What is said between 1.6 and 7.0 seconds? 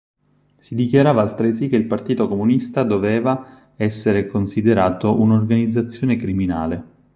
che il partito comunista doveva essere considerato un'organizzazione criminale.